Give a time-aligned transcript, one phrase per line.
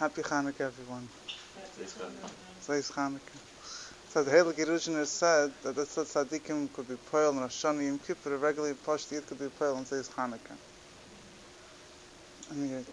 [0.00, 1.06] Happy Hanukkah, everyone.
[2.64, 3.20] Today's Hanukkah.
[4.08, 7.98] So the Heilige Yerushalayim said that the tzaddikim could be poil and Rosh Hashanah Yom
[7.98, 10.56] Kippur, regularly Pashti Yid could be poil and today's Hanukkah.
[12.50, 12.86] And yet,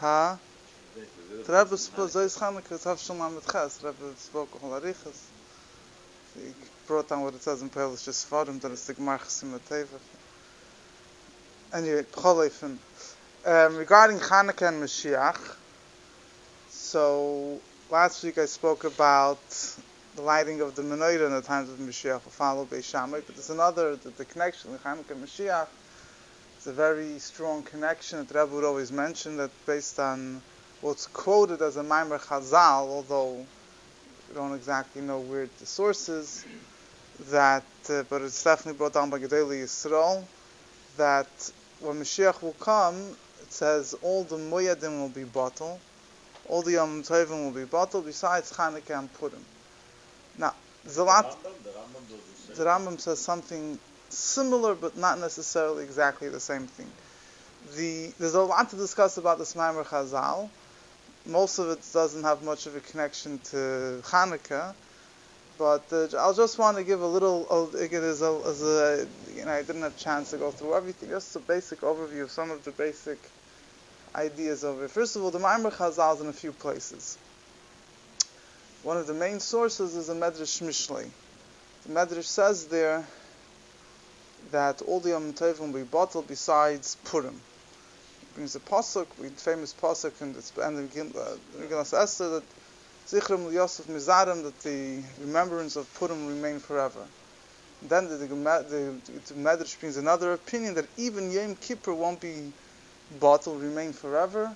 [0.00, 0.38] ha?
[1.46, 3.78] The Rebbe spoke, today's Hanukkah is Havshul Lamed Ches.
[3.78, 5.16] The Rebbe spoke of Arichas.
[6.34, 6.52] He
[6.86, 9.58] brought down what it says in Poil, it's just Farim, that it's the Gemar Chasim
[9.60, 9.86] Tevach.
[11.72, 12.76] Anyway, B'choleifin.
[13.46, 15.56] Um, regarding Hanukkah and Mashiach,
[16.68, 17.58] so
[17.90, 19.38] last week I spoke about
[20.14, 23.48] the lighting of the menorah in the times of Mashiach, followed by Shammai, but there's
[23.48, 25.68] another, the, the connection with Hanukkah and Mashiach.
[26.58, 30.42] It's a very strong connection that Rebbe would always mention that based on
[30.82, 33.36] what's quoted as a Maimer Chazal, although
[34.28, 36.44] we don't exactly know where the source is,
[37.30, 40.22] that, uh, but it's definitely brought down by Gedolei Yisrael,
[40.98, 43.16] that when Mashiach will come,
[43.50, 45.80] it says all the Moyadim will be bottled,
[46.48, 49.44] all the Yom Tovim will be bottled, besides Chanukah and Purim.
[50.38, 51.36] Now, there's a lot.
[52.54, 53.76] The Rambam says something
[54.08, 56.86] similar, but not necessarily exactly the same thing.
[57.76, 60.48] The, there's a lot to discuss about the Maimer Chazal.
[61.26, 64.74] Most of it doesn't have much of a connection to Hanukkah,
[65.58, 69.06] but uh, I'll just want to give a little, uh, again, as a, as a,
[69.36, 72.22] you know, I didn't have a chance to go through everything, just a basic overview
[72.22, 73.18] of some of the basic
[74.14, 74.90] ideas of it.
[74.90, 77.18] First of all, the Maimer Chazal is in a few places.
[78.82, 81.08] One of the main sources is the Medrash Mishlei.
[81.86, 83.06] The Medrash says there
[84.52, 87.40] that all the Yom will be bottled besides Purim.
[88.22, 92.42] It brings a pasuk, the famous pasuk in the end of Megillas Esther that
[93.06, 97.04] Zichram Yosef Mizarim, that the remembrance of Purim remain forever.
[97.82, 102.52] Then the, the, the, the Medrash brings another opinion that even Yom Kippur won't be
[103.18, 104.54] bottled, remain forever.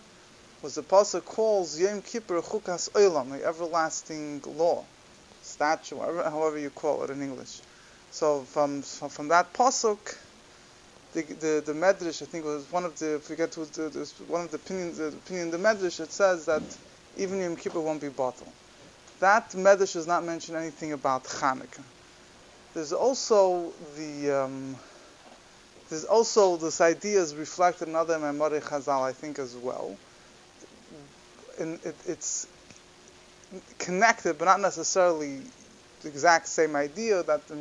[0.62, 4.84] Was the pasuk calls Yom Kippur Chukas Olam, the everlasting law,
[5.42, 7.60] statute, however, you call it in English.
[8.10, 10.16] So from from, that pasuk,
[11.12, 14.50] the, the the Medrash I think was one of the forget what the, one of
[14.53, 16.62] the opinions the opinion the Medrash it says that
[17.16, 18.53] even Yom Kippur won't be bottled.
[19.20, 21.82] That Medrash does not mention anything about Chanukah.
[22.72, 24.76] There's also the um,
[25.94, 29.97] there's also this idea is reflected in other Memori Chazal I think as well.
[31.60, 32.49] And it, it's
[33.78, 35.41] connected, but not necessarily
[36.03, 37.55] the exact same idea that the,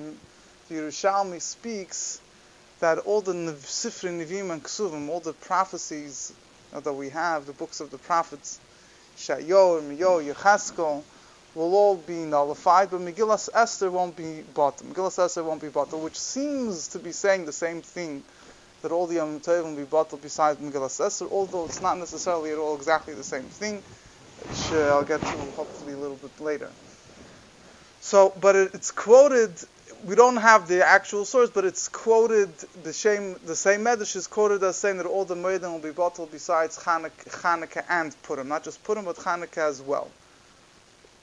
[0.68, 2.20] the Yerushalmi speaks
[2.80, 6.34] that all the Sifri Nivim and Ksuvim, all the prophecies
[6.72, 8.60] that we have, the books of the prophets,
[9.16, 11.04] Shayo, Miyo, Yecheskel,
[11.56, 14.94] will all be nullified, but Megillas Esther won't be bottled.
[14.94, 18.24] Megillas Esther won't be bottled, which seems to be saying the same thing
[18.82, 22.58] that all the Yom will be bottled besides Megillas Esther, although it's not necessarily at
[22.58, 26.70] all exactly the same thing, which uh, I'll get to hopefully a little bit later.
[28.02, 29.52] So, but it, it's quoted.
[30.06, 32.50] We don't have the actual source, but it's quoted.
[32.84, 35.92] The same, the same medrash is quoted as saying that all the moedim will be
[35.92, 40.10] bottled besides Chanukah and Purim, not just Purim, but Chanukah as well.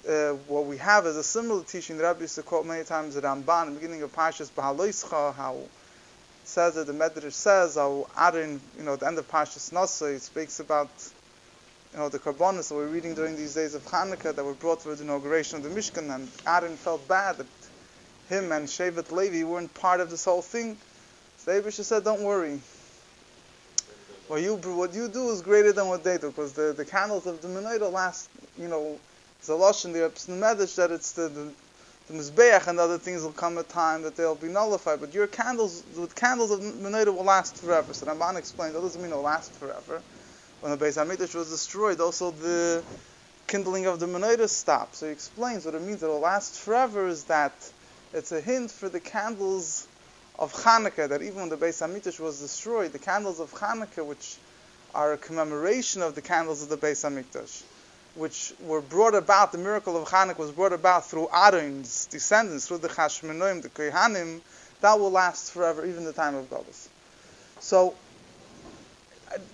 [0.08, 3.16] Uh, what we have is a similar teaching that Rabbi used to quote many times
[3.16, 5.68] at Ramban, in the beginning of Parshas Bahaloischa, how it
[6.44, 10.14] says that the Medrash says how Aaron, you know, at the end of Parshas Nasa,
[10.14, 10.88] it speaks about,
[11.92, 14.80] you know, the karbonis that we're reading during these days of Hanukkah that were brought
[14.80, 17.46] for the inauguration of the Mishkan, and Aaron felt bad that
[18.30, 20.78] him and Shevet Levi weren't part of this whole thing.
[21.36, 22.58] So Abisha said, don't worry.
[24.28, 27.26] What you, what you do is greater than what they do, because the, the candles
[27.26, 28.98] of the menorah last, you know,
[29.40, 31.50] it's a losh in the Medrash that it's the, the,
[32.08, 35.00] the Mizbeach and other things will come a time that they'll be nullified.
[35.00, 37.94] But your candles, the candles of Menorah will last forever.
[37.94, 40.02] So Ramban explained that doesn't mean it'll last forever.
[40.60, 42.82] When the Beis Hamikdash was destroyed, also the
[43.46, 44.96] kindling of the Menorah stopped.
[44.96, 47.54] So he explains what it means that it'll last forever is that
[48.12, 49.88] it's a hint for the candles
[50.38, 54.36] of Hanukkah, that even when the Beis Hamikdash was destroyed, the candles of Hanukkah, which
[54.94, 57.62] are a commemoration of the candles of the Beis Hamikdash,
[58.14, 62.78] which were brought about, the miracle of Hanukkah was brought about through Aaron's descendants, through
[62.78, 64.40] the Chashmonoim, the Kohanim,
[64.80, 66.88] that will last forever, even the time of Golis.
[67.60, 67.94] So,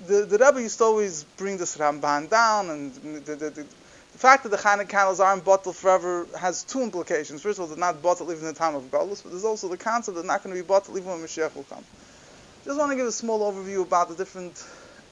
[0.06, 3.66] the, the Rebbe used to always bring this Ramban down, and the, the, the,
[4.16, 7.42] the fact that the Hanukkah candles aren't bottled forever has two implications.
[7.42, 9.68] First of all, they're not bottled even in the time of Golis, but there's also
[9.68, 11.84] the concept that they're not going to be bottled even when Mashiach will come.
[12.64, 14.64] Just want to give a small overview about the different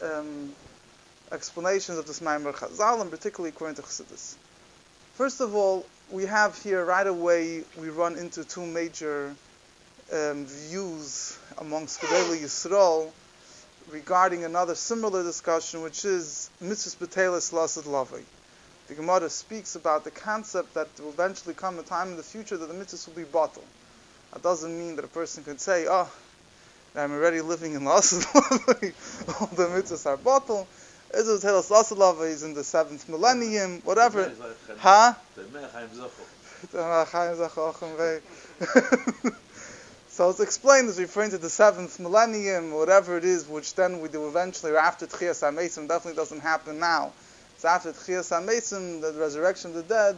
[0.03, 0.55] um,
[1.35, 4.37] explanations of this Maimer Chazal, and particularly according to Chassidus.
[5.15, 9.35] First of all, we have here right away we run into two major
[10.13, 13.11] um, views amongst Gedolei Yisrael
[13.91, 18.23] regarding another similar discussion, which is mitzvah betelis lasad lavai.
[18.89, 22.57] The Gemara speaks about the concept that will eventually come a time in the future
[22.57, 23.67] that the mitzvahs will be bottled.
[24.33, 26.11] That doesn't mean that a person can say, oh,
[26.95, 30.67] I'm already living in lasad lavai, all the mitzvahs are bottled.
[31.17, 34.33] Israel tells lasad lavai is in the seventh millennium, whatever.
[34.79, 35.15] Huh?
[40.15, 44.09] So it's explained as referring to the seventh millennium, whatever it is, which then we
[44.09, 47.13] do eventually, or after Tchias HaMesim, definitely doesn't happen now.
[47.57, 50.17] It's after Tchias HaMesim, the resurrection of the dead.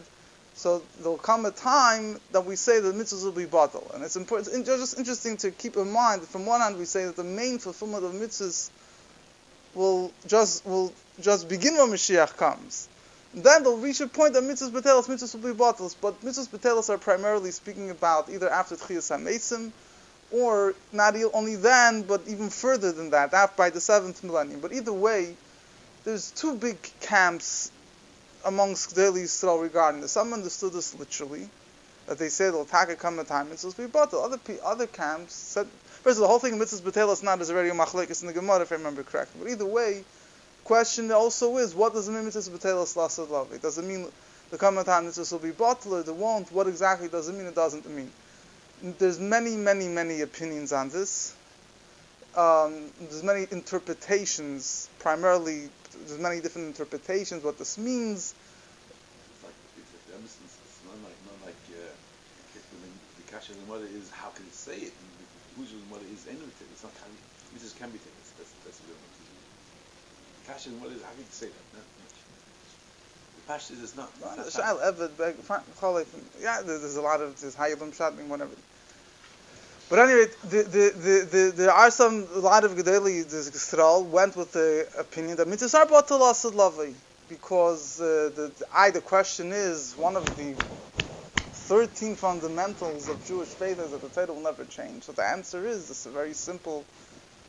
[0.52, 3.90] So there'll come a time that we say the mitzvahs will be bottled.
[3.94, 6.84] And it's important, it's just interesting to keep in mind that from one hand we
[6.84, 8.68] say that the main fulfillment of mitzvahs
[9.76, 12.88] will just, will just begin when Mashiach comes.
[13.34, 15.94] Then they'll reach a point that mitzvahs betelos, mitzvahs will be bottles.
[15.94, 19.72] But mitzvahs betelos are primarily speaking about either after Tchias HaMesim,
[20.32, 24.60] or not only then, but even further than that, after by the seventh millennium.
[24.60, 25.36] But either way,
[26.04, 27.70] there's two big camps
[28.44, 30.12] amongst daily Yisrael regarding this.
[30.12, 31.48] Some understood this literally,
[32.06, 35.34] that they said, "Well, taka come a time supposed to be bottle." Other other camps
[35.34, 35.68] said,
[36.06, 38.28] first of all, the whole thing of mitzvahs betelos not as already a machlekes in
[38.28, 39.40] the Gemara, if I remember correctly.
[39.42, 40.04] But either way,
[40.62, 43.60] question also is, what does it mean mitzvahs betelos lasad lavi?
[43.60, 44.06] Does it mean
[44.52, 46.52] the coming time mitzvahs will be bottled the won't?
[46.52, 47.46] What exactly does it mean?
[47.46, 48.12] It doesn't mean
[48.98, 51.34] there's many, many, many opinions on this.
[52.36, 54.88] Um, there's many interpretations.
[55.00, 55.70] Primarily,
[56.06, 58.32] there's many different interpretations what this means.
[63.16, 64.92] The kasha of the mother is how can it say it?
[64.92, 65.15] Who's the
[65.90, 66.68] mother is anything.
[66.72, 67.12] It's not can
[67.56, 67.76] Mrs.
[67.78, 68.12] can be taken.
[68.36, 71.84] That's that's what the kasha of the mother is how can you say that?
[73.48, 74.10] Pashtus is not.
[74.50, 76.10] Shal Eved,
[76.40, 78.50] yeah, there's a lot of there's Hayyabim Shatmim, whatever.
[79.88, 84.04] But anyway, the, the, the, the, there are some, a lot of Gedali, the Yisrael
[84.04, 86.92] went with the opinion that mitzvahs are batal lavai,
[87.28, 90.56] because uh, the, the, I, the question is, one of the
[91.66, 95.02] 13 fundamentals of Jewish faith is that the Torah will never change.
[95.02, 96.84] So the answer is, this is a very simple,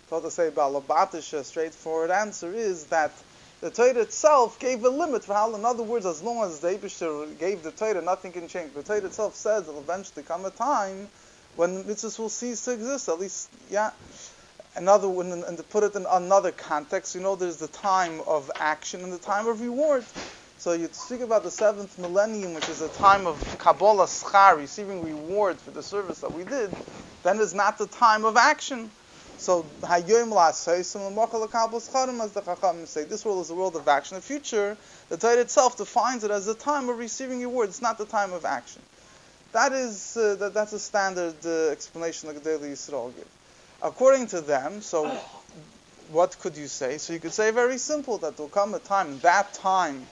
[0.09, 3.11] so to say, balabatish, straightforward answer is that
[3.61, 6.69] the Torah itself gave a limit for how, in other words, as long as the
[6.69, 8.73] Abishter gave the Torah, nothing can change.
[8.73, 11.07] The Torah itself says there will eventually come a time
[11.55, 13.09] when mitzvahs will cease to exist.
[13.09, 13.91] At least, yeah.
[14.75, 19.03] Another and to put it in another context, you know, there's the time of action
[19.03, 20.03] and the time of reward.
[20.59, 25.03] So you speak about the seventh millennium, which is a time of Kabbalah schar, receiving
[25.03, 26.71] reward for the service that we did.
[27.23, 28.89] Then is not the time of action.
[29.37, 34.15] So Hayyim Chadim, as the Chacham say, this world is a world of action.
[34.15, 34.75] The future,
[35.09, 37.69] the Torah itself defines it as the time of receiving reward.
[37.69, 38.81] It's not the time of action.
[39.51, 43.27] That is uh, that, that's a standard uh, explanation that the Daily Yisrael give.
[43.83, 45.07] According to them, so
[46.11, 46.97] what could you say?
[46.97, 50.07] So you could say very simple that there will come a time, that time,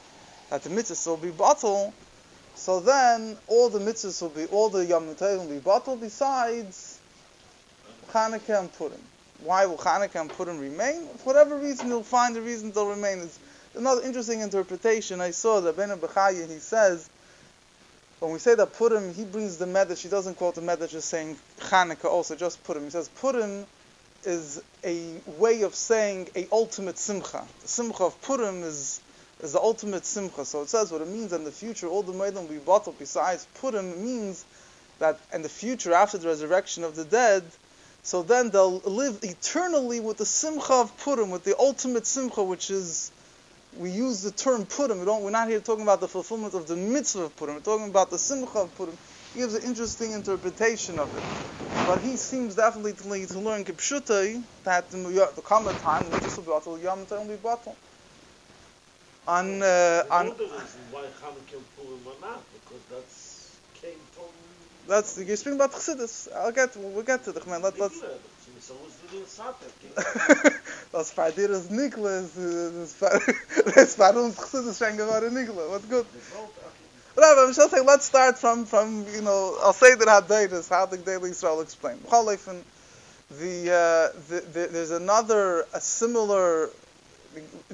[0.50, 1.94] that the mitzvahs will be bottled.
[2.56, 7.00] So then all the mitzvahs will be, all the Yom will be bottled besides
[8.12, 9.02] Chanukah and Purim.
[9.44, 11.08] Why will Chanukah and Purim remain?
[11.18, 13.20] For whatever reason, you'll find the reason they'll remain.
[13.20, 13.40] It's
[13.76, 15.20] another interesting interpretation.
[15.20, 17.10] I saw that Ben Bechaya, he says,
[18.20, 21.04] when we say that Purim, he brings the Medrash, he doesn't quote the Medrash as
[21.04, 22.86] saying Chanukah also, just Purim.
[22.86, 23.66] He says Purim
[24.24, 27.44] is a way of saying a ultimate simcha.
[27.62, 29.02] The simcha of Purim is
[29.42, 30.46] is the ultimate simcha.
[30.46, 32.98] So it says what it means in the future, all the Meidim will be bottled
[33.00, 34.46] besides Purim means
[35.00, 37.44] that in the future, after the resurrection of the dead,
[38.04, 42.70] so then they'll live eternally with the simcha of Purim, with the ultimate simcha, which
[42.70, 43.12] is
[43.78, 45.00] we use the term Purim.
[45.00, 47.56] We don't, we're not here talking about the fulfillment of the mitzvah of Purim.
[47.56, 48.98] We're talking about the simcha of Purim.
[49.34, 51.24] He gives an interesting interpretation of it.
[51.88, 56.84] But he seems definitely to, learn Kipshutai that the, common time, the mitzvah will be
[56.84, 57.76] Yom will be bottle.
[59.28, 64.26] On, uh, on, the reason why Hanukkah and Purim are not, because that's came from
[64.88, 66.28] that's you're speaking about Chassidus.
[66.36, 67.62] I'll get we'll get to the man.
[67.62, 68.02] Let, let's.
[70.92, 72.30] Das Fadir ist Niklas,
[73.76, 75.70] das war uns Chassidus schon geworden Niklas.
[75.70, 76.06] What's good?
[77.16, 80.86] But I'm just saying, let's start from, from you know, I'll say that Hadaitis, how
[80.86, 81.98] the Daily Israel explain.
[82.02, 86.70] The, uh, the, the, there's another, a similar,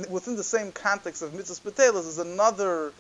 [0.10, 2.92] within the same context of mitzvahs Batelas, is another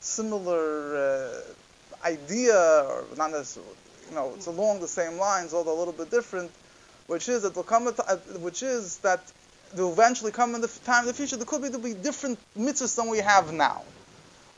[0.00, 3.72] similar uh, idea, or not necessarily,
[4.10, 6.50] you know, it's along the same lines, although a little bit different,
[7.06, 7.86] which is that will come,
[8.40, 9.20] which is that
[9.74, 12.38] there will eventually come in the time in the future, there could be, be different
[12.56, 13.82] mitzvahs than we have now,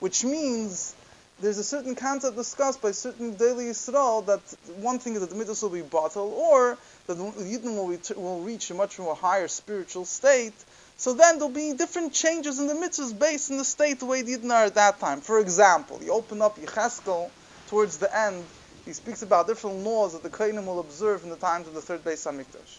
[0.01, 0.95] which means
[1.41, 4.41] there's a certain concept discussed by certain daily Yisrael that
[4.79, 8.41] one thing is that the mitzvahs will be bottled, or that the Yidden will, will
[8.41, 10.55] reach a much more higher spiritual state.
[10.99, 14.23] So then there'll be different changes in the mitzvahs based on the state the way
[14.23, 15.21] the Yidden are at that time.
[15.21, 17.31] For example, you open up Yecheskel
[17.69, 18.45] towards the end,
[18.87, 21.81] he speaks about different laws that the Kohanim will observe in the times of the
[21.81, 22.79] third base Hamikdash.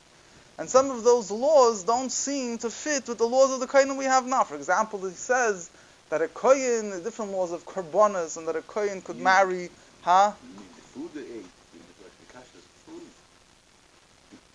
[0.58, 3.98] And some of those laws don't seem to fit with the laws of the Kohanim
[3.98, 4.44] we have now.
[4.44, 5.70] For example, he says
[6.10, 9.70] that a Kohen, the different laws of Karbonas, and that a Kohen could marry,
[10.02, 10.32] huh?
[10.76, 11.28] The food they ate,
[11.74, 13.02] the, the, the kashrus food.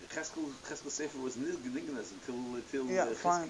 [0.01, 3.05] The Cheskel, Cheskel Sefer was nignas until, until Yeah.
[3.05, 3.49] Cheskel,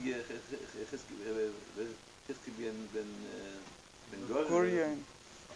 [2.28, 3.60] Cheskel, ben, ben, uh,
[4.12, 4.46] ben Gor,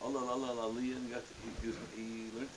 [0.04, 2.50] Allah, Allah, Allah, and got, he, he, learned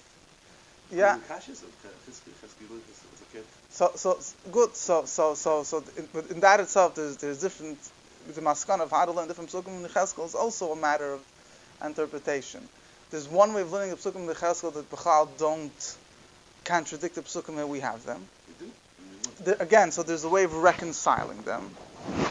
[0.90, 1.16] Yeah.
[1.16, 3.44] the kashrus of Cheskel, Cheskel learned as, as a kid.
[3.70, 4.18] So, so
[4.50, 4.74] good.
[4.74, 7.78] So, so, so, so, in, in that itself, there's there's different.
[8.34, 11.20] The maskan of how to learn different psukim in the is also a matter of
[11.82, 12.68] interpretation.
[13.10, 15.96] There's one way of learning the psukim in the that Bechal don't
[16.64, 18.26] contradict the psukim that we have them.
[18.48, 18.64] You do?
[18.64, 18.72] And
[19.10, 21.74] you want- The- again, so there's a way of reconciling them.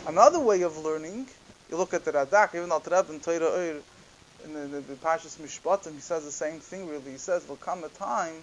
[0.08, 1.28] Another way of learning,
[1.70, 3.82] you look at the Radak, even Al Tarab and Torah
[4.46, 7.12] in the, the, the Pashas Mishpatim, he says the same thing really.
[7.12, 8.36] He says, there'll come a time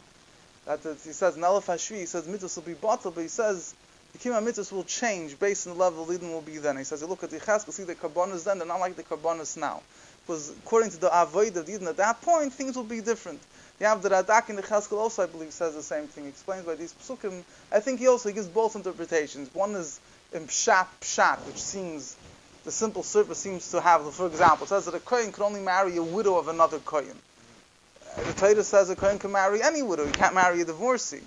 [0.67, 3.75] that he says, Nelef Hashvi, he says, mitzvahs will be bottled, but he says,
[4.13, 6.77] the Kima mitzvahs will change based on the level Eden will be then.
[6.77, 9.03] He says, you look at the Cheskel, see the Karbonas then, they're not like the
[9.05, 9.81] Karbonas now.
[10.27, 13.41] Because according to the Avoid of Eden at that point, things will be different.
[13.79, 16.27] The Radak in the Cheskel also, I believe, says the same thing.
[16.27, 17.45] Explains by these psukim.
[17.71, 19.51] I think he also gives both interpretations.
[19.55, 20.01] One is
[20.33, 22.17] in pshat pshat, which seems
[22.65, 24.13] the simple surface seems to have.
[24.15, 27.17] For example, it says that a kohen can only marry a widow of another kohen.
[28.17, 30.07] The Torah says a kohen can marry any widow.
[30.07, 31.21] He can't marry a divorcee.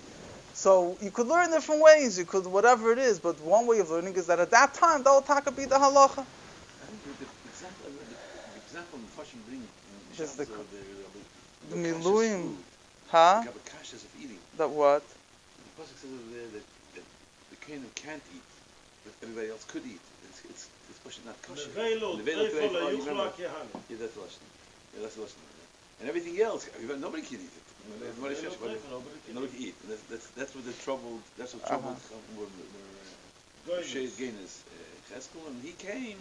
[0.52, 2.18] So you could learn different ways.
[2.18, 3.20] You could whatever it is.
[3.20, 5.76] But one way of learning is that at that time that will taka be the
[5.76, 6.18] halacha.
[6.18, 10.66] I think the, the example, the, example Mufashim bring in Just the Shabbos co- or
[10.72, 11.39] the, the
[11.76, 12.56] miluim.
[13.10, 13.40] Huh?
[13.42, 14.38] You have a kashrus of eating.
[14.56, 15.02] That what?
[15.02, 17.04] The pasuk says there that, that
[17.50, 18.48] the Canaan can't eat,
[19.04, 20.00] but everybody else could eat.
[20.28, 21.68] It's it's it's pushing not kosher.
[21.70, 23.32] Nevelo, Nevelo, Trefel, Trefel, you remember?
[23.38, 24.46] Yeah, that's the lashon.
[24.94, 25.42] Yeah, that's the lashon.
[26.00, 27.66] And everything else, nobody can eat it.
[27.90, 28.78] Nobody, Nevelo, nobody,
[29.34, 29.74] nobody can eat.
[29.82, 31.20] And that's that's that's what the troubled.
[31.36, 31.76] That's what Uh-huh.
[31.76, 33.84] troubled uh were were Goyim.
[33.84, 34.62] Shade Gaines
[35.10, 36.18] Cheskel, and he came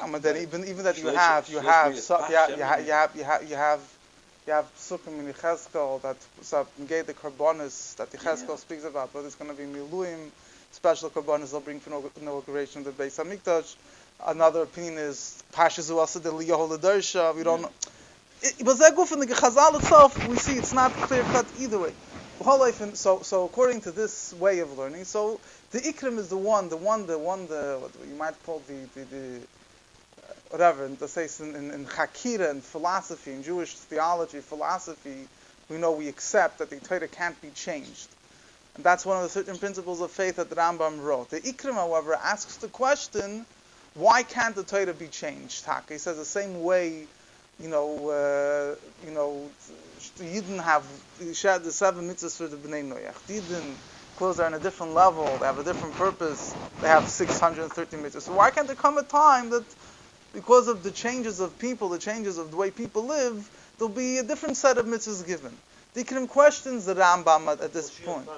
[0.00, 2.02] Um, but then even even that you have you have you,
[2.34, 3.80] have, you, have, you have you have you have
[4.46, 6.16] you have psukim in Yecheskel that
[6.78, 8.56] negate the karbonis that Yecheskel Yeah.
[8.56, 10.30] speaks about, but it's going to be miluim,
[10.72, 13.74] special karbonis they'll bring for inauguration of the Beis Hamikdash.
[14.26, 17.34] Another opinion is Pashas Uasa de Liyahol Darsha.
[17.34, 17.62] We don't
[18.62, 21.92] But that go from the Chazal itself, we see it's not clear cut either way.
[22.94, 26.76] So, so according to this way of learning, so the ikrim is the one, the
[26.76, 30.84] one, the one, the what you might call the the, the uh, whatever.
[30.84, 35.28] And let's say in, in, in Hakira and philosophy, in Jewish theology, philosophy,
[35.68, 38.08] we know we accept that the Torah can't be changed.
[38.76, 41.30] And that's one of the certain principles of faith that Rambam wrote.
[41.30, 43.46] The Ikrim, however, asks the question,
[43.94, 45.66] why can't the Torah be changed?
[45.88, 47.06] He says the same way,
[47.60, 49.48] you know, uh, you know,
[50.20, 50.84] you didn't have
[51.18, 53.14] the seven mitzvahs for the Bnei Noach.
[53.26, 53.74] The Yidden,
[54.14, 58.22] because they're on a different level, they have a different purpose, they have 630 mitzvahs.
[58.22, 59.64] So why can't there come a time that,
[60.32, 64.18] because of the changes of people, the changes of the way people live, there'll be
[64.18, 65.56] a different set of mitzvahs given?
[65.94, 68.28] The Ikrim questions the Rambam at, at this Moshiach point.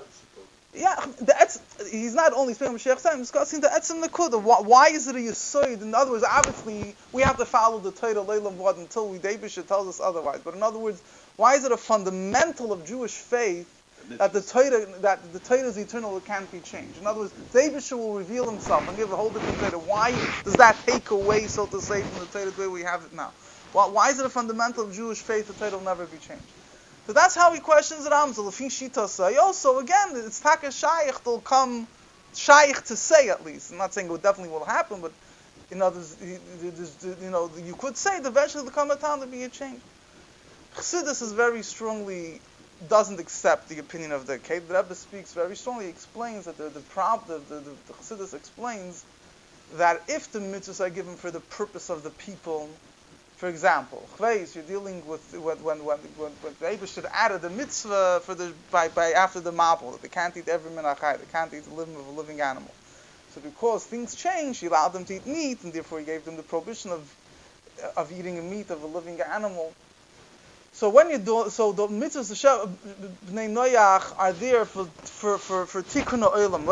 [0.77, 4.43] Yeah, the etz, he's not only speaking Sheikh Sam, he's discussing the etzim nekuda.
[4.43, 5.83] Why, why is it a yisoid?
[5.83, 9.67] In other words, obviously we have to follow the Torah leilam vad until we Daibisha
[9.69, 10.43] tells us otherwise.
[10.45, 11.05] But in other words,
[11.37, 13.83] why is it a fundamental of Jewish faith
[14.19, 16.99] that the Torah that the Torah is eternal, it can't be changed?
[17.01, 19.79] In other words, Daibisha will reveal himself and give a whole different Torah.
[19.79, 23.05] Why does that take away, so to say, from the Torah the way we have
[23.05, 23.35] it now?
[23.73, 26.56] Why, why is it a fundamental of Jewish faith the Torah will never be changed?
[27.07, 28.51] So that's how he questions the Ramzal.
[28.51, 29.37] Shita say.
[29.37, 31.23] Also, again, it's Taka Shaykh.
[31.23, 31.87] They'll come
[32.35, 33.71] Shaykh to say at least.
[33.71, 35.13] I'm not saying it definitely will happen, but
[35.71, 39.45] there's, there's, you know, you could say that eventually there'll come a time to be
[39.45, 39.81] a change.
[40.75, 42.41] Chassidus is very strongly
[42.89, 44.67] doesn't accept the opinion of the Kate.
[44.69, 45.89] The Rebbe speaks very strongly.
[45.89, 49.05] Explains that the the, prob, the, the, the, the Chassidus explains
[49.75, 52.69] that if the mitzvahs are given for the purpose of the people,
[53.37, 57.41] for example, chveis, you're dealing with when when when when, when the Rebbe should add
[57.43, 61.19] the mitzvah for the by, by after the mapel that they can't eat every minachai,
[61.19, 62.71] they can't eat the limb of a living animal.
[63.35, 66.37] So because things changed, he allowed them to eat meat, and therefore he gave them
[66.37, 67.15] the prohibition of
[67.97, 69.75] of eating meat of a living animal.
[70.77, 72.37] So when you do, so the mitzvahs
[73.33, 76.67] Bnei Noach are there for for for tikkun olam.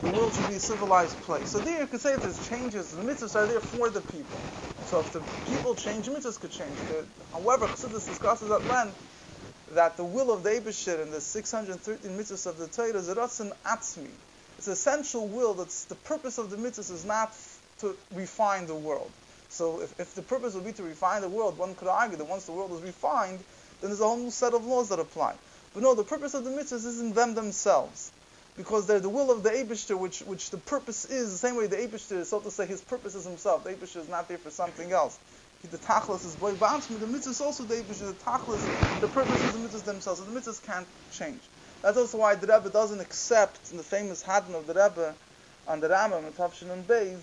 [0.00, 1.50] The world should be a civilized place.
[1.50, 4.40] So there you could say if there's changes, the mitzvahs are there for the people.
[4.86, 6.76] So if the people change, the mitzvahs could change.
[7.32, 8.96] However, Chassidus discusses at length
[9.70, 13.52] that the will of the Eibishter and the 613 mitzvahs of the Torah is ratzon
[13.64, 14.10] atzmi.
[14.58, 15.54] It's essential will.
[15.54, 17.32] That's the purpose of the mitzvahs is not
[17.82, 19.12] to refine the world.
[19.50, 22.28] So if, if the purpose would be to refine the world, one could argue that
[22.28, 23.38] once the world is refined,
[23.80, 25.34] then there's a whole new set of laws that apply.
[25.74, 28.12] But no, the purpose of the mitzvahs isn't them themselves.
[28.56, 31.68] Because they're the will of the Abishter, which, which the purpose is, the same way
[31.68, 33.62] the Abishter is, so to say, his purpose is himself.
[33.62, 35.16] The Abishter is not there for something else.
[35.70, 39.42] The Tachlis is boy Bansmi, the mitzvahs is also the Abishter, the Tachlis, the purpose
[39.44, 40.20] is the mitzvahs themselves.
[40.20, 41.40] So the mitzvahs can't change.
[41.82, 45.14] That's also why the Rebbe doesn't accept in the famous Hadron of the Rebbe
[45.68, 47.22] on the Rambam and Tavshin and Beis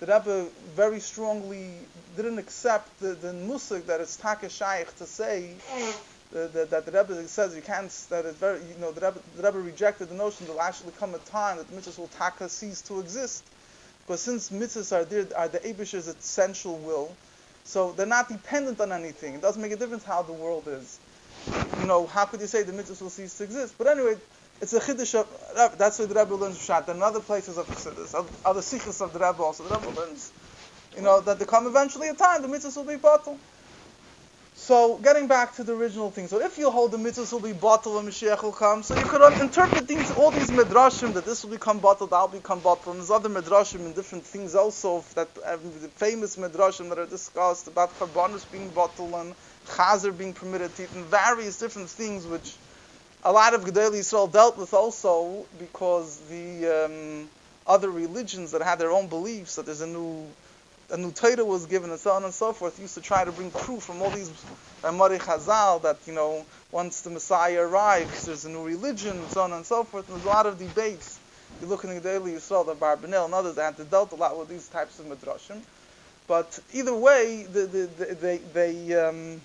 [0.00, 1.70] the Rebbe very strongly
[2.16, 5.54] didn't accept the, the musik that it's taka shaykh to say
[6.32, 9.42] that, that, the Rebbe says you can't that it's very you know the Rebbe, the
[9.42, 12.48] Rebbe rejected the notion there will actually come a time that the mitzvahs will taka
[12.48, 13.44] cease to exist.
[14.06, 17.10] Because since mitzvahs are there are the Abish's essential will
[17.64, 19.34] so they're not dependent on anything.
[19.34, 20.98] It doesn't make a difference how the world is.
[21.80, 23.74] You know how could you say the mitzvahs will cease to exist?
[23.78, 24.16] But anyway
[24.60, 26.88] it's a chiddush of That's why the Rebbe learns Pshat.
[26.88, 29.68] And other places of Chassidus, other sikhs of the Rebbe also.
[29.68, 30.32] The Rebbe learns,
[30.96, 33.40] you know, that there come eventually a time the mitzvahs will be bottled.
[34.56, 36.28] So getting back to the original thing.
[36.28, 39.04] So if you hold the mitzvahs will be bottled when Mashiach will come, so you
[39.04, 42.94] could interpret things, all these midrashim that this will become bottled, that will become bottled.
[42.94, 47.06] And there's other midrashim and different things also that um, the famous midrashim that are
[47.06, 49.34] discussed about karbanis being bottled and
[49.66, 52.56] chazer being permitted to eat and various different things which
[53.24, 57.28] a lot of Gedolei Yisrael dealt with also because the um,
[57.66, 60.26] other religions that had their own beliefs that there's a new
[60.90, 63.32] a new Torah was given and so on and so forth used to try to
[63.32, 64.30] bring proof from all these
[64.84, 69.40] Amari Chazal that you know once the Messiah arrives there's a new religion and so
[69.40, 70.06] on and so forth.
[70.08, 71.18] And there's a lot of debates.
[71.62, 74.38] You look in the Gedolei Yisrael the Barbanel and others that had dealt a lot
[74.38, 75.62] with these types of midrashim.
[76.26, 79.40] But either way the, the, the, they they um,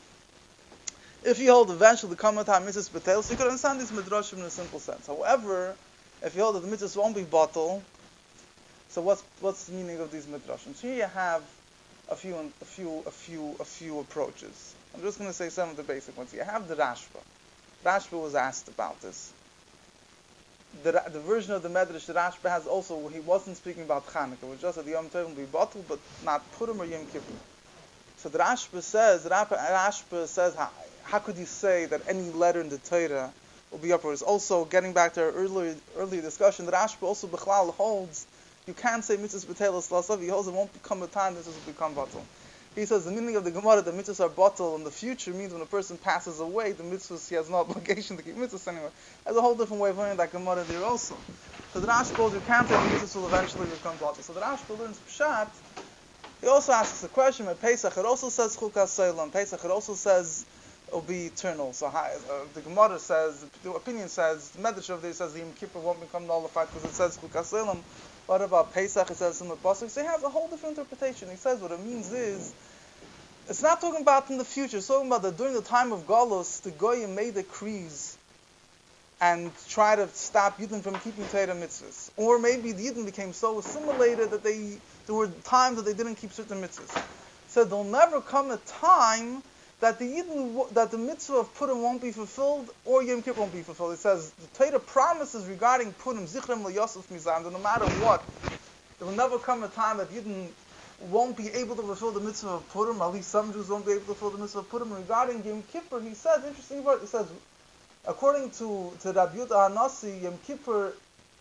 [1.24, 4.44] if you hold eventually the Kamat HaMitzvahs Betel, so you could understand these Midrashim in
[4.44, 5.08] a simple sense.
[5.08, 5.76] However,
[6.24, 7.82] if you hold that the Mitzvahs won't be bottled,
[8.90, 10.76] so what's what's the meaning of these Midrashim?
[10.76, 11.44] So here you have
[12.10, 14.76] a few a few a few a few approaches.
[14.96, 16.34] I'm just going to say some of the basic ones.
[16.34, 17.22] You have the Rashba.
[17.86, 19.32] Rashba was asked about this.
[20.84, 24.04] The, the version of the Medrash that Rashba has also, he wasn't speaking about.
[24.08, 27.06] It was just that the Yom Tov will be bottled, but not Purim or Yom
[27.06, 27.34] Kippur.
[28.18, 30.56] So the Rashba says, Rashba says,
[31.10, 33.34] how, could you say that any letter in the Torah
[33.72, 34.22] will be upwards?
[34.22, 38.28] Also, getting back to our earlier earlier discussion, that Rashba also Bechlal holds
[38.68, 40.22] you can't say mitzvahs b'telas lasav.
[40.22, 42.22] He holds it won't become a time mitzvahs will become batal.
[42.76, 45.52] He says the meaning of the Gemara that mitzvahs are batal in the future means
[45.52, 48.92] when a person passes away, the mitzvahs he has no obligation to keep mitzvahs anymore.
[49.26, 51.18] There's a whole different way of learning that Gemara there also.
[51.74, 54.22] So the Rashba holds you can't say the mitzvahs will eventually become batal.
[54.22, 55.50] So the Rashba learns pshat.
[56.42, 57.98] He also asks a question at Pesach.
[57.98, 59.34] It also says chukas soilam.
[59.34, 59.66] Pesach.
[59.66, 60.46] It also says
[60.92, 61.74] will be eternal.
[61.74, 62.10] So uh,
[62.54, 66.00] the Gemara says, the opinion says, the Medrash of this says the Yom Kippur won't
[66.02, 67.84] become nullified because it says Chukas Elam.
[68.28, 69.10] What about Pesach?
[69.10, 69.90] It says in the Pasuk.
[69.90, 71.30] So he has a whole different interpretation.
[71.30, 72.54] He says what it means is,
[73.48, 74.78] it's not talking about in the future.
[74.78, 78.18] It's talking about that during the time of Galus, the Goyim made decrees
[79.22, 82.12] and try to stop Yidden from keeping Torah mitzvahs.
[82.16, 86.16] Or maybe the Yidden became so assimilated that they there were times that they didn't
[86.16, 86.96] keep certain mitzvahs.
[87.48, 89.42] So there'll never come a time
[89.80, 93.54] that the Yidden, that the mitzvah of Purim won't be fulfilled or Yom Kippur won't
[93.54, 93.94] be fulfilled.
[93.94, 98.24] It says the Torah promises regarding Purim, Zichrem Yosef Mizam, that no matter what,
[98.98, 100.48] there will never come a time that Yidden
[101.10, 103.02] won't be able to fulfill the mitzvah of Purim.
[103.02, 104.92] At least some Jews won't be able to fulfill the mitzvah of Purim.
[104.92, 107.28] Regarding Yom Kippur, he says, interesting word, he says,
[108.06, 110.94] according to, to Rabbi Yudah Hanasi, Yom Kippur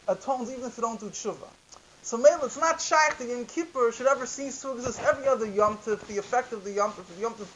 [0.06, 1.48] atones even if you don't do tshuva.
[2.02, 5.00] So Mela, it's not shaykh that Yom Kippur should ever cease to exist.
[5.02, 7.48] Every other Yom Tif, the effect of the Yom Tif, the Yom Tif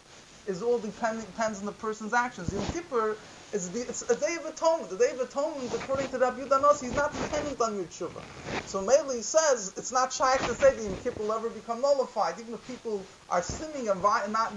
[0.47, 2.53] is all depending depends on the person's actions.
[2.53, 4.91] Yom Kippur is the, it's a day of atonement.
[4.91, 8.27] The day of atonement, according to Rabbi Yudah he's not dependent on your tshuva.
[8.65, 12.41] So Mela says it's not shaykh to say that Yom Kippur will ever become nullified,
[12.41, 14.55] even if people are sinning and vi- not.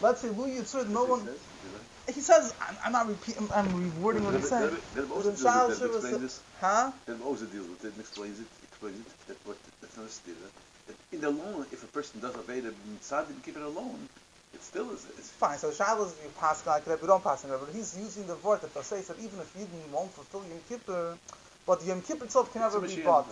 [0.00, 1.30] Let's say Lu Yitzur, no one.
[2.12, 3.48] He says, I'm, I'm not repeating.
[3.54, 4.70] I'm rewording what he said.
[4.70, 6.44] Then in deals with Shiva explains.
[6.60, 6.92] Huh?
[7.06, 10.50] Then deals with it and explains it, explains it, that what, that's not a stira.
[11.12, 14.08] In the alone, if a person does Aveda Mitzad keep it alone,
[14.54, 15.58] it still is, it's Fine.
[15.58, 17.00] So Shiloh is you pass like that.
[17.00, 17.66] We don't pass like that.
[17.66, 21.16] But he's using the word that says that even if Yidden won't fulfill Yom Kippur,
[21.66, 23.26] but Yom Kippur itself can it's never be bought.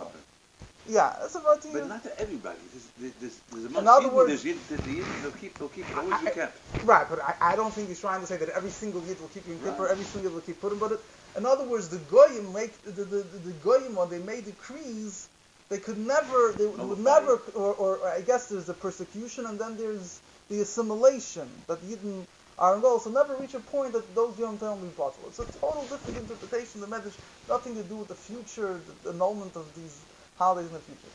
[0.89, 2.59] Yeah, that's about to But not to everybody.
[2.99, 5.59] There's, there's, there's a In other Yidden, words- there's Yidden, the, the Yidden, they'll keep,
[5.59, 6.59] they'll keep, always I- kept.
[6.85, 9.29] Right, but I, I don't think he's trying to say that every single yid will
[9.29, 9.91] keep Yom Kippur, Right.
[9.93, 10.79] every single yid will keep Purim.
[10.79, 11.01] But it,
[11.37, 15.29] in other words, the goyim make the the, the, the goyim when they made decrees,
[15.71, 18.75] they could never, they oh, would Nullify never, or, or, or I guess there's the
[18.75, 22.27] persecution and then there's the assimilation that Yidden
[22.59, 23.05] are involved.
[23.05, 25.29] So never reach a point that those Yom Tov will be possible.
[25.29, 26.81] It's a total different interpretation.
[26.81, 27.17] The Medrash,
[27.49, 29.99] nothing to do with the future, the annulment of these
[30.39, 31.13] holidays in the future.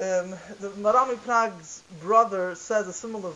[0.00, 3.32] Um, the Marami Prag's brother says a similar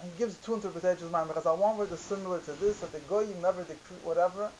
[0.00, 1.10] and he gives two interpretations.
[1.10, 4.50] Man, because one word is similar to this, that the goyim never decree whatever,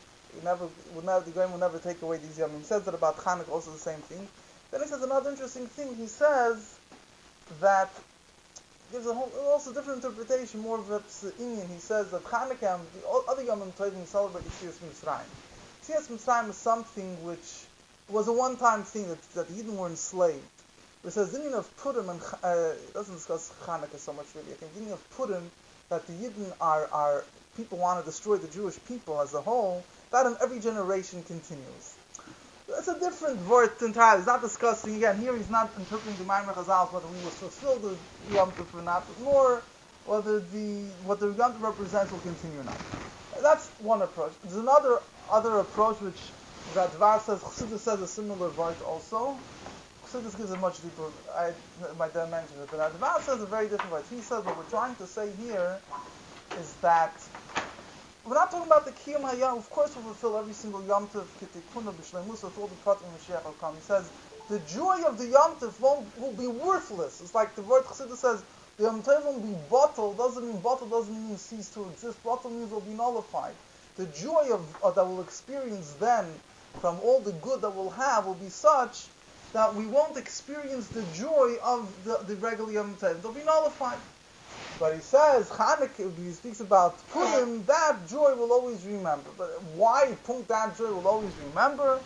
[0.43, 2.59] never would never the goyim will never take away these yamim.
[2.59, 4.27] He says that about Chanukah also the same thing.
[4.71, 5.95] Then he says another interesting thing.
[5.97, 6.79] He says
[7.61, 7.91] that
[8.93, 11.03] gives a whole also different interpretation, more of a
[11.43, 11.67] Indian.
[11.69, 15.25] He says that Chanukah, and the other Yom Tovim celebrate Yitzias Mitzrayim.
[15.83, 17.65] Yitzias Mitzrayim is something which
[18.11, 20.43] was a one-time thing that that the Yidden were enslaved.
[21.05, 24.53] It says the meaning of Purim and uh, doesn't discuss Hanukkah so much really.
[24.53, 25.51] I think the meaning of Purim
[25.89, 27.25] that the Yidden are are
[27.57, 29.83] people want to destroy the Jewish people as a whole.
[30.11, 31.95] That in every generation continues.
[32.79, 34.21] It's a different word entirely.
[34.21, 35.37] It's not discussing again here.
[35.37, 39.19] He's not interpreting the Maimer Chazal whether we will fulfill the Yom Tov or not,
[39.19, 39.67] more
[40.05, 42.83] whether the what the Yom Tov represents will continue or not.
[43.43, 44.35] That's one approach.
[44.43, 46.35] There's another other approach which
[46.69, 47.43] Radvaz says.
[47.43, 49.45] Chassidus says a similar word also.
[50.05, 51.13] Chassidus gives a much deeper.
[51.37, 51.53] I
[51.97, 54.07] my dad mentioned it, but Radvaz says a very different word.
[54.11, 55.83] He says what we're trying to say here
[56.57, 57.23] is that
[58.25, 59.59] we're not talking about the Kiyam Hayom.
[59.59, 63.59] Of course, we'll fulfill every single Yom Tov Kitikuna B'Shleimus with all the Pratim Mashiach
[63.59, 63.77] come.
[63.77, 64.13] He says
[64.49, 67.21] the joy of the Yom Tov won't, will be worthless.
[67.21, 68.45] It's like the word Chassidus says
[68.79, 70.19] the Yom Tov will be bottled.
[70.19, 72.23] Doesn't mean bottled doesn't mean cease to exist.
[72.23, 73.57] Bottled means will be nullified.
[73.97, 76.41] The joy of uh, that we'll experience then
[76.81, 79.09] from all the good that we'll have will be such
[79.53, 83.21] that we won't experience the joy of the, the regular Yom Tov.
[83.21, 83.99] They'll be nullified.
[84.83, 89.31] But he says, Hanukkah, he speaks about Purim, that joy will always remember.
[89.39, 92.01] But why Purim, that joy will always remember?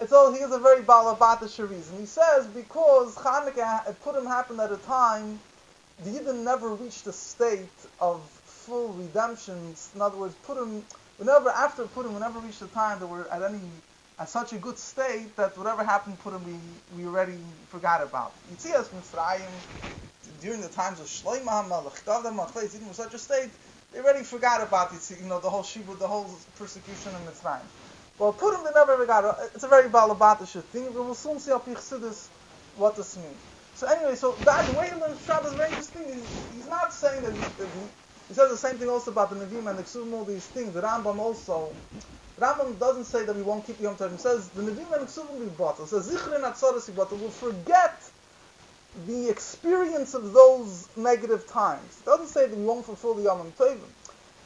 [0.00, 1.98] It's all, he has a very balabatish reason.
[1.98, 5.40] He says, because Hanukkah, Purim happened at a time,
[6.04, 7.66] the Yidden never reached a state
[8.00, 9.74] of full redemption.
[9.96, 10.84] In other words, Purim,
[11.18, 13.58] whenever, after Purim, we never reached a time that we're at any,
[14.20, 16.54] at such a good state that whatever happened Purim, we,
[16.96, 17.38] we already
[17.68, 18.32] forgot about.
[18.52, 19.50] Yitzias Mitzrayim,
[20.40, 23.52] during the times of Shlomo HaMelech, David even such a state,
[23.92, 27.68] they already forgot about you know, the whole Shibud, the whole persecution in Mitzrayim.
[28.18, 29.36] Well, Purim, they never forgot.
[29.54, 30.86] It's a very balabatish thing.
[30.94, 32.30] We will soon see up Chassidus
[32.74, 33.46] what this means.
[33.74, 36.08] So anyway, so that the way he learns Shabbos is very interesting.
[36.08, 37.80] He's, he's not saying that he, that he,
[38.28, 40.74] he says the same thing also about the Nevi'im and the Ksuvim, all these things.
[40.74, 41.76] The Rambam also,
[42.40, 44.12] Rambam doesn't say that we won't keep Yom Tov.
[44.12, 45.78] He says the Nevi'im and the Ksuvim will be bought.
[45.80, 48.02] He says Zichrin Atzoros We'll forget
[49.04, 52.00] the experience of those negative times.
[52.00, 53.78] It doesn't say that we won't fulfill the Yom Tovim.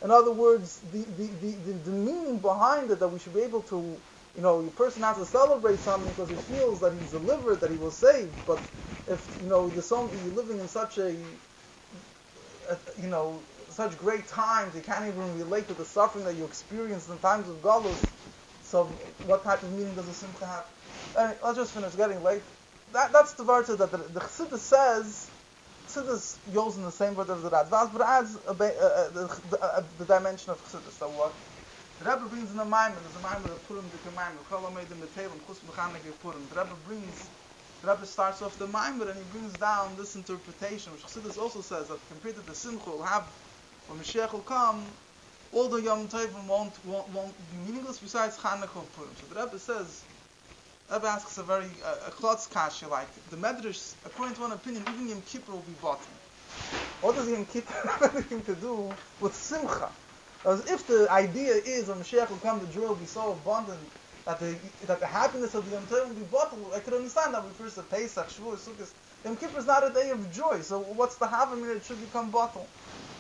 [0.03, 3.61] In other words, the, the, the, the, meaning behind it that we should be able
[3.63, 3.77] to,
[4.37, 7.71] you know, a person has to celebrate something because he feels that he's delivered, that
[7.71, 8.33] he was saved.
[8.47, 8.61] But
[9.09, 11.11] if, you know, you're, some, you're living in such a,
[12.71, 16.45] a, you know, such great times, you can't even relate to the suffering that you
[16.45, 18.03] experienced in times of Galus.
[18.65, 18.85] So
[19.27, 20.65] what type of meaning does this seem to have?
[21.19, 22.43] Anyway, let's just finish, getting late.
[22.93, 25.33] That, that's the verse that the, the Chassidus says,
[25.87, 29.89] Chassidus goes in the same word as the Radvaz, but adds a, uh, the, the,
[29.99, 30.93] the dimension of Chassidus.
[30.99, 31.37] So what?
[31.99, 34.91] The Rebbe brings in the Maimon, there's a Maimon of Purim, the Maimon, Kol made
[34.91, 36.49] in the table, and Chus Mechanik Purim.
[36.49, 37.31] The Rebbe brings,
[37.83, 41.63] the Rebbe starts off the Maimon and he brings down this interpretation, which Chassidus also
[41.63, 43.33] says that compared to the Simcha, will have,
[43.87, 44.97] when Mashiach will come,
[45.53, 49.17] all the Yom Tovim won't, won't, won't be meaningless besides Chanukah Purim.
[49.17, 50.07] So the Rebbe says,
[50.91, 54.85] Rebbe asks a very, uh, a klotz kasha, like, the Medrash, according to one opinion,
[54.89, 56.15] even Yom Kippur will be bottom.
[57.01, 59.93] What does Yom Kippur have anything to do with Simcha?
[60.45, 63.93] As if the idea is when Mashiach will come, the joy will be so abundant
[64.27, 66.75] that the that the happiness of the Yom Tov will be bottled.
[66.75, 68.93] I could understand that refers to Pesach, Shavuot, Sukkot.
[69.25, 71.77] Yom Kippur is not a day of joy, so what's the Havamir?
[71.77, 72.69] It should become bottled.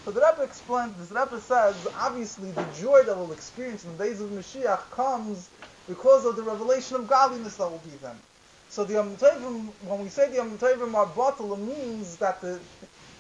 [0.04, 4.04] So the Rebbe explains, this Rebbe says, obviously the joy that we'll experience in the
[4.04, 5.50] days of Mashiach comes
[5.90, 8.22] because of the revelation of godliness that will be then.
[8.68, 12.40] So the Yom Tovim, when we say the Yom Tovim are bottled, it means that
[12.42, 12.62] the,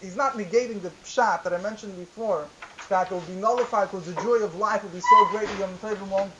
[0.00, 2.52] he's not negating the pshat that I mentioned before,
[2.90, 5.58] that it will be nullified because the joy of life will be so great that
[5.58, 6.34] Yom Tovim won't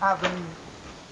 [0.00, 0.58] have any,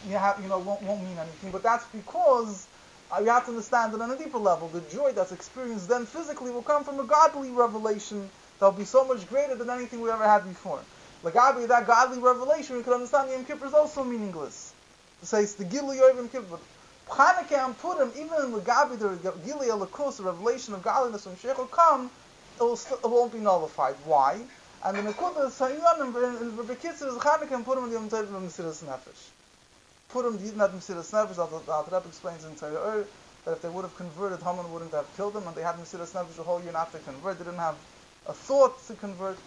[0.04, 1.52] you, have, you know, won't, won't mean anything.
[1.52, 2.68] But that's because
[3.10, 6.06] uh, you have to understand that on a deeper level, the joy that's experienced then
[6.06, 10.00] physically will come from a godly revelation that will be so much greater than anything
[10.02, 10.86] we ever had before.
[11.24, 14.74] Lagabi, that godly revelation, we can understand the Yom Kippur is also meaningless.
[15.20, 16.60] To say it's the Gilu Yom Kippur.
[17.08, 21.58] Chanukah and Purim, even in Lagabi, the Gilead Lakus, the revelation of godliness from Mashiach
[21.58, 22.10] will come,
[22.60, 23.96] it, will st- it won't be nullified.
[24.04, 24.46] Why?
[24.84, 28.48] And the is Sayyunim, in Rabbi Kitzur, is Chanukah and Purim, and Yom Tov, and
[28.48, 29.32] Mesiras Nefesh.
[30.08, 33.06] Purim, the Yidin had Mesiras Nefesh, the Alter explains in Torah
[33.44, 36.14] that if they would have converted, Haman wouldn't have killed them, and they had Mesiras
[36.14, 37.38] Nefesh the whole year to convert.
[37.38, 37.76] They didn't have
[38.26, 39.40] a thought to convert.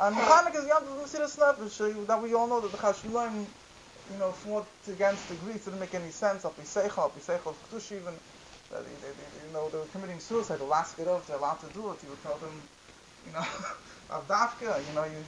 [0.00, 3.46] And Chanukah is Yom Tov Mesiras Nefesh, that we all know that the Chashmonaim,
[4.10, 5.66] you know, fought against the Greeks.
[5.66, 6.46] Didn't make any sense.
[6.46, 8.18] Al Piseichel, Al Piseichel Ketush even,
[8.70, 10.60] that they, they, they, you know, they were committing suicide.
[10.60, 12.02] The last get off, they're allowed to do it.
[12.02, 12.62] You would tell them,
[13.26, 13.40] you know,
[14.10, 15.22] Avdavka, you know, you.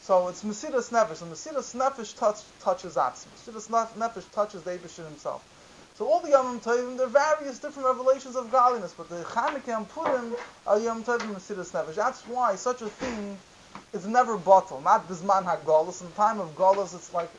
[0.00, 3.32] So it's Mesiras Nefesh, and Mesiras Nefesh touch, touches Atzma.
[3.32, 5.40] Mesiras Nefesh touches the Abishter himself.
[5.94, 9.78] So all the Yom Tovim, there are various different revelations of godliness, but the Chanukah
[9.78, 11.94] and Purim are Yom Tovim Mesiras Nefesh.
[11.94, 13.38] That's why such a thing
[13.92, 16.02] is never bottle, not Bisman HaGolus.
[16.02, 17.32] In the time of Golus, it's like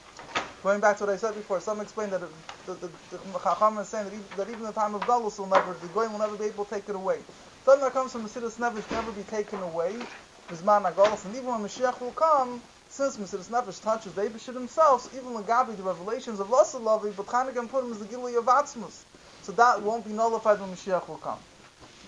[0.64, 2.22] Going back to what I said before, some explain that
[2.66, 5.48] the, the, the Chacham is saying that even, that even the time of Galus will
[5.48, 7.26] never, the Goyim will never be able to take it away.
[7.64, 10.08] Something that comes from Mesiras Nefesh can never be taken away,
[10.52, 15.04] Bisman HaGolus, and even when Mashiach will come, since Mesiras Nefesh touches the Abishter himself,
[15.04, 18.46] so even Lagabi, the revelations of Lasalavi, but Chanukah put Purim is the Gilui of
[18.48, 19.06] Atzmus.
[19.42, 21.40] So that won't be nullified when Mashiach will come.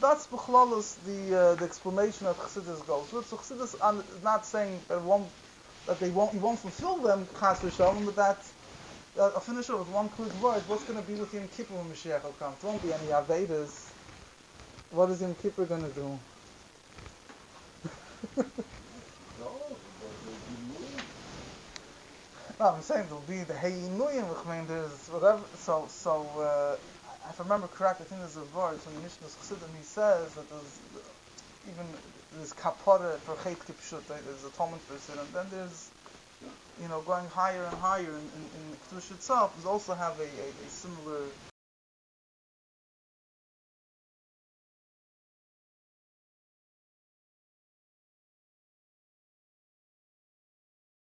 [0.04, 3.12] That's B'chlalis, the, uh, the explanation of Chassidus goes.
[3.12, 3.76] So Chassidus
[4.16, 5.02] is not saying that
[5.88, 8.54] that they won't, he won't fulfill them, chas v'shalom, but that,
[9.20, 10.68] uh, I'll finish it with one quick word.
[10.68, 12.58] What's going to be with Yom Kippur when Mashiach will come?
[12.62, 13.94] There won't be any Avedas.
[14.92, 16.20] What is Yom Kippur going to do?
[22.60, 26.78] no, I'm saying there'll be the Heyinuyim, I mean, there's whatever, so, so, uh,
[27.30, 30.50] if I remember correctly, I think there's a verse when Mishnah's Chassidim, he says that
[30.50, 30.80] there's,
[31.72, 31.86] even
[32.34, 35.92] there's kapara for chet kipshut, there's atonement for sin, and then there's,
[36.82, 40.24] you know, going higher and higher in, in, in the itself, we also have a,
[40.24, 41.30] a, a similar